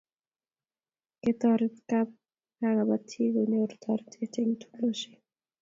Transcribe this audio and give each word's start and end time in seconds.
Ketoret 1.21 1.77
kapatik 1.89 3.31
kunyor 3.33 3.71
toretet 3.81 4.33
eng' 4.41 4.57
tulweshek 4.61 5.21